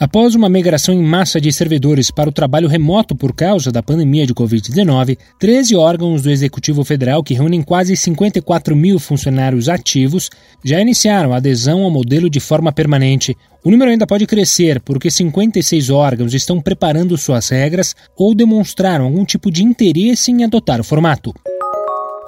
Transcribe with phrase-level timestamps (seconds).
[0.00, 4.26] Após uma migração em massa de servidores para o trabalho remoto por causa da pandemia
[4.26, 10.30] de Covid-19, 13 órgãos do Executivo Federal, que reúnem quase 54 mil funcionários ativos,
[10.64, 13.36] já iniciaram a adesão ao modelo de forma permanente.
[13.62, 19.26] O número ainda pode crescer, porque 56 órgãos estão preparando suas regras ou demonstraram algum
[19.26, 21.34] tipo de interesse em adotar o formato.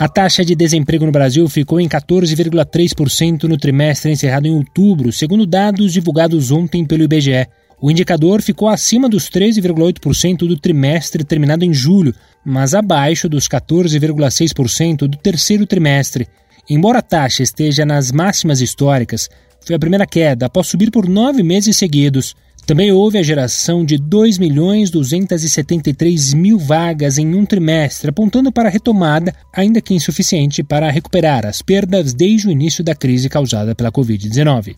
[0.02, 5.46] A taxa de desemprego no Brasil ficou em 14,3% no trimestre encerrado em outubro, segundo
[5.46, 7.46] dados divulgados ontem pelo IBGE.
[7.80, 12.12] O indicador ficou acima dos 13,8% do trimestre terminado em julho,
[12.44, 16.26] mas abaixo dos 14,6% do terceiro trimestre.
[16.68, 19.28] Embora a taxa esteja nas máximas históricas,
[19.64, 22.34] foi a primeira queda após subir por nove meses seguidos.
[22.66, 28.68] Também houve a geração de 2 milhões 273 mil vagas em um trimestre, apontando para
[28.68, 33.74] a retomada, ainda que insuficiente para recuperar as perdas desde o início da crise causada
[33.74, 34.76] pela Covid-19.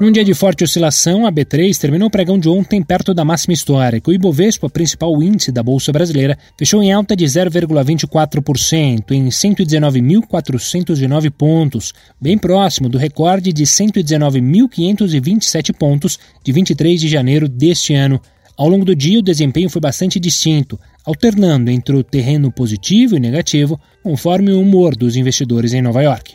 [0.00, 3.52] Num dia de forte oscilação, a B3 terminou o pregão de ontem perto da máxima
[3.52, 4.10] histórica.
[4.10, 11.94] O Ibovespa, principal índice da Bolsa Brasileira, fechou em alta de 0,24%, em 119.409 pontos,
[12.20, 18.20] bem próximo do recorde de 119.527 pontos de 23 de janeiro deste ano.
[18.56, 23.20] Ao longo do dia, o desempenho foi bastante distinto, alternando entre o terreno positivo e
[23.20, 26.34] negativo, conforme o humor dos investidores em Nova York.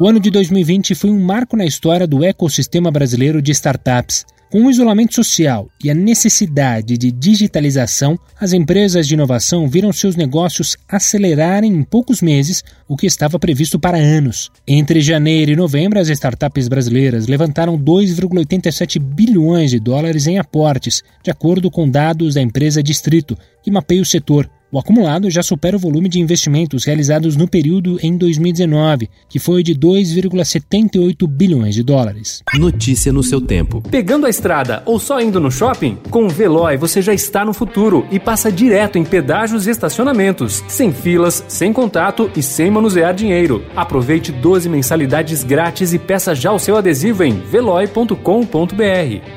[0.00, 4.24] O ano de 2020 foi um marco na história do ecossistema brasileiro de startups.
[4.48, 10.14] Com o isolamento social e a necessidade de digitalização, as empresas de inovação viram seus
[10.14, 14.52] negócios acelerarem em poucos meses o que estava previsto para anos.
[14.68, 21.30] Entre janeiro e novembro, as startups brasileiras levantaram 2,87 bilhões de dólares em aportes, de
[21.32, 24.48] acordo com dados da empresa Distrito, que mapeia o setor.
[24.70, 29.62] O acumulado já supera o volume de investimentos realizados no período em 2019, que foi
[29.62, 32.42] de 2,78 bilhões de dólares.
[32.54, 33.82] Notícia no seu tempo.
[33.90, 35.96] Pegando a estrada ou só indo no shopping?
[36.10, 40.62] Com o Veloy você já está no futuro e passa direto em pedágios e estacionamentos,
[40.68, 43.64] sem filas, sem contato e sem manusear dinheiro.
[43.74, 48.14] Aproveite 12 mensalidades grátis e peça já o seu adesivo em veloy.com.br.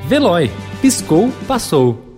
[0.06, 0.50] Veloy.
[0.82, 2.11] Piscou, passou.